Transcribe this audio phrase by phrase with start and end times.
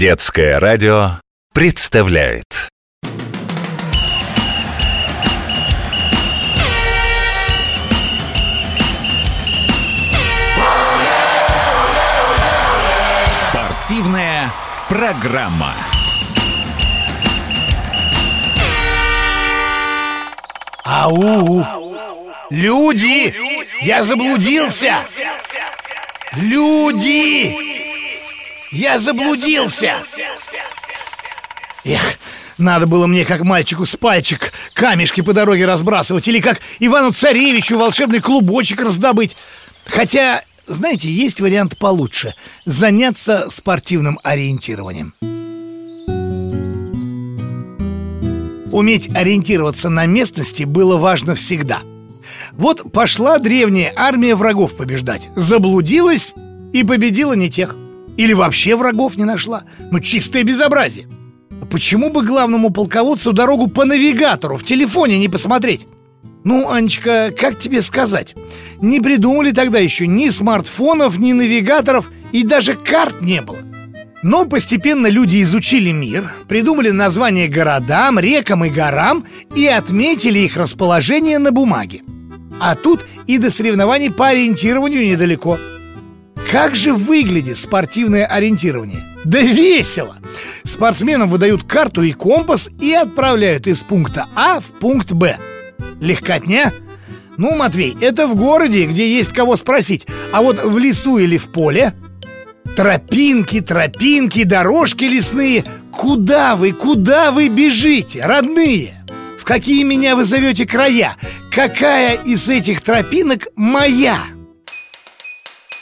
[0.00, 1.20] Детское радио
[1.52, 2.70] представляет
[13.42, 14.50] Спортивная
[14.88, 15.74] программа.
[20.82, 21.62] Ау!
[22.48, 23.36] Люди!
[23.84, 25.04] Я заблудился!
[26.36, 27.69] Люди!
[28.70, 30.04] Я заблудился!
[31.84, 32.18] Эх,
[32.58, 37.78] надо было мне, как мальчику с пальчик, камешки по дороге разбрасывать Или как Ивану Царевичу
[37.78, 39.36] волшебный клубочек раздобыть.
[39.86, 45.14] Хотя, знаете, есть вариант получше Заняться спортивным ориентированием.
[48.72, 51.80] Уметь ориентироваться на местности было важно всегда.
[52.52, 56.34] Вот пошла древняя армия врагов побеждать Заблудилась
[56.72, 57.74] и победила не тех
[58.16, 61.08] Или вообще врагов не нашла Ну чистое безобразие
[61.70, 65.86] Почему бы главному полководцу дорогу по навигатору в телефоне не посмотреть?
[66.42, 68.34] Ну, Анечка, как тебе сказать?
[68.80, 73.58] Не придумали тогда еще ни смартфонов, ни навигаторов и даже карт не было
[74.22, 81.38] но постепенно люди изучили мир, придумали названия городам, рекам и горам и отметили их расположение
[81.38, 82.02] на бумаге.
[82.58, 85.58] А тут и до соревнований по ориентированию недалеко.
[86.50, 89.04] Как же выглядит спортивное ориентирование?
[89.24, 90.16] Да весело!
[90.64, 95.38] Спортсменам выдают карту и компас и отправляют из пункта А в пункт Б.
[96.00, 96.72] Легкотня?
[97.36, 101.50] Ну, Матвей, это в городе, где есть кого спросить А вот в лесу или в
[101.50, 101.94] поле
[102.74, 109.04] Тропинки, тропинки, дорожки лесные Куда вы, куда вы бежите, родные?
[109.38, 111.16] В какие меня вы зовете края?
[111.54, 114.18] Какая из этих тропинок моя?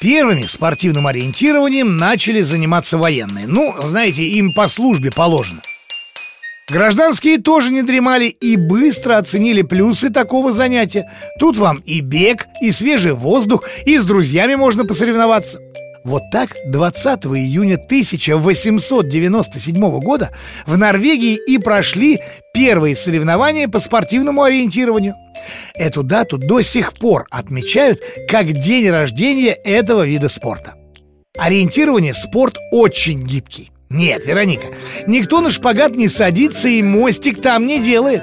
[0.00, 3.48] Первыми спортивным ориентированием начали заниматься военные.
[3.48, 5.60] Ну, знаете, им по службе положено.
[6.70, 11.10] Гражданские тоже не дремали и быстро оценили плюсы такого занятия.
[11.40, 15.58] Тут вам и бег, и свежий воздух, и с друзьями можно посоревноваться
[16.04, 20.30] вот так 20 июня 1897 года
[20.66, 22.20] в Норвегии и прошли
[22.54, 25.14] первые соревнования по спортивному ориентированию.
[25.74, 30.74] Эту дату до сих пор отмечают как день рождения этого вида спорта.
[31.36, 33.70] Ориентирование– спорт очень гибкий.
[33.90, 34.68] Нет, Вероника,
[35.06, 38.22] никто на шпагат не садится и мостик там не делает.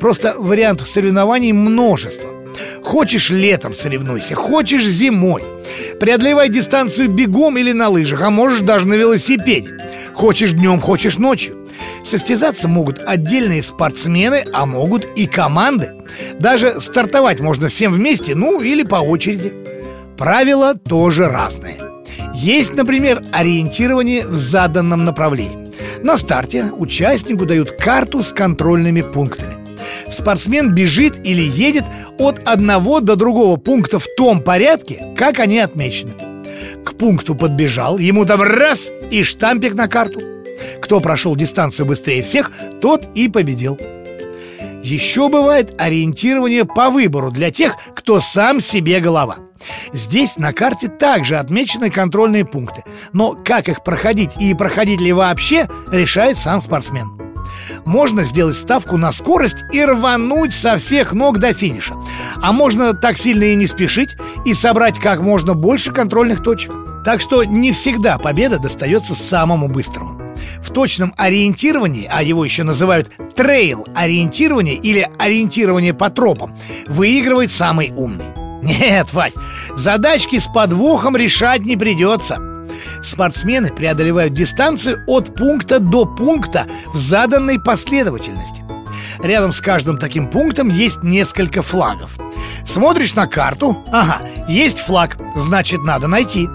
[0.00, 2.30] Просто вариантов соревнований множество.
[2.82, 5.42] Хочешь летом соревнуйся, хочешь зимой.
[6.00, 9.78] Преодолевай дистанцию бегом или на лыжах, а можешь даже на велосипеде.
[10.14, 11.66] Хочешь днем, хочешь ночью.
[12.04, 15.92] Состязаться могут отдельные спортсмены, а могут и команды.
[16.38, 19.52] Даже стартовать можно всем вместе, ну или по очереди.
[20.18, 21.80] Правила тоже разные.
[22.34, 25.70] Есть, например, ориентирование в заданном направлении.
[26.02, 29.51] На старте участнику дают карту с контрольными пунктами
[30.12, 31.84] спортсмен бежит или едет
[32.18, 36.14] от одного до другого пункта в том порядке, как они отмечены.
[36.84, 40.20] К пункту подбежал, ему там раз и штампик на карту.
[40.80, 42.50] Кто прошел дистанцию быстрее всех,
[42.80, 43.78] тот и победил.
[44.82, 49.38] Еще бывает ориентирование по выбору для тех, кто сам себе голова.
[49.92, 55.68] Здесь на карте также отмечены контрольные пункты, но как их проходить и проходить ли вообще,
[55.92, 57.21] решает сам спортсмен
[57.84, 61.94] можно сделать ставку на скорость и рвануть со всех ног до финиша.
[62.36, 66.72] А можно так сильно и не спешить и собрать как можно больше контрольных точек.
[67.04, 70.20] Так что не всегда победа достается самому быстрому.
[70.60, 76.56] В точном ориентировании, а его еще называют трейл-ориентирование или ориентирование по тропам,
[76.86, 78.26] выигрывает самый умный.
[78.62, 79.34] Нет, Вась,
[79.76, 82.38] задачки с подвохом решать не придется–
[83.02, 88.64] спортсмены преодолевают дистанцию от пункта до пункта в заданной последовательности.
[89.22, 92.12] Рядом с каждым таким пунктом есть несколько флагов.
[92.64, 96.48] Смотришь на карту, ага, есть флаг, значит надо найти.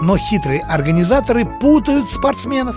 [0.00, 2.76] Но хитрые организаторы путают спортсменов.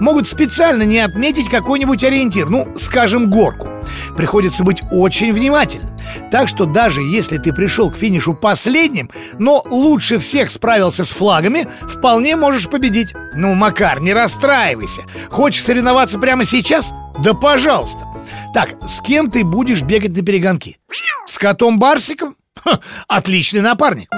[0.00, 3.68] Могут специально не отметить какой-нибудь ориентир, ну, скажем, горку.
[4.16, 5.87] Приходится быть очень внимательным.
[6.30, 11.68] Так что даже если ты пришел к финишу последним, но лучше всех справился с флагами,
[11.82, 13.14] вполне можешь победить.
[13.34, 15.02] Ну, Макар, не расстраивайся.
[15.30, 16.92] Хочешь соревноваться прямо сейчас?
[17.22, 18.06] Да пожалуйста.
[18.54, 20.78] Так, с кем ты будешь бегать на перегонки?
[21.26, 22.36] С котом Барсиком?
[22.62, 24.08] Ха, отличный напарник.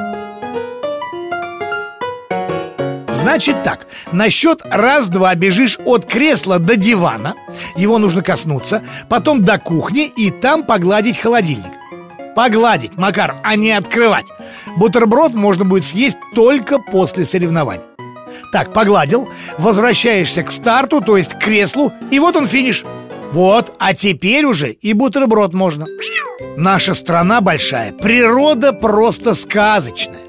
[3.13, 7.35] Значит так, на счет раз-два бежишь от кресла до дивана
[7.77, 11.80] Его нужно коснуться Потом до кухни и там погладить холодильник
[12.41, 14.29] Погладить, Макар, а не открывать
[14.79, 17.85] Бутерброд можно будет съесть только после соревнований
[18.51, 19.29] Так, погладил,
[19.59, 22.87] возвращаешься к старту, то есть к креслу, и вот он финиш.
[23.33, 25.85] Вот, а теперь уже и бутерброд можно.
[26.57, 30.23] Наша страна большая, природа просто сказочная.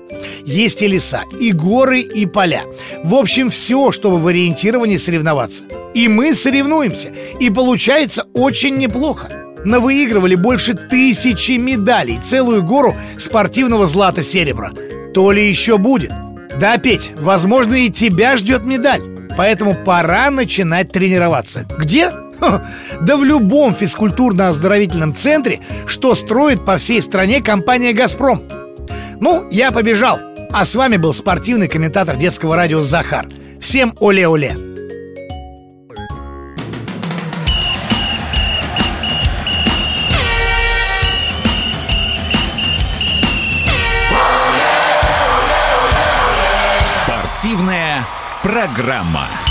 [0.46, 2.64] Есть и леса, и горы, и поля.
[3.06, 5.64] В общем, все, чтобы в ориентировании соревноваться.
[5.94, 9.41] И мы соревнуемся, и получается очень неплохо.
[9.66, 14.72] Навыигрывали больше тысячи медалей, целую гору спортивного злата-серебра.
[15.14, 16.12] То ли еще будет.
[16.60, 19.02] Да, Петь, возможно, и тебя ждет медаль.
[19.38, 21.66] Поэтому пора начинать тренироваться.
[21.78, 22.12] Где?
[23.02, 28.42] Да в любом физкультурно-оздоровительном центре, что строит по всей стране компания «Газпром».
[29.20, 30.20] Ну, я побежал.
[30.52, 33.28] А с вами был спортивный комментатор детского радио Захар.
[33.62, 34.71] Всем оле-оле!
[47.42, 48.06] Спортивная
[48.44, 49.51] программа.